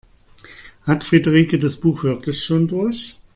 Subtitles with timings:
[0.87, 3.19] Hat Friederike das Buch wirklich schon durch?